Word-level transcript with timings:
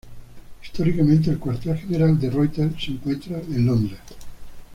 Históricamente, 0.63 1.29
el 1.29 1.37
cuartel 1.37 1.77
general 1.77 2.19
de 2.19 2.31
Reuters 2.31 2.83
se 2.83 2.89
encuentra 2.89 3.37
en 3.39 3.67
Londres. 3.67 3.99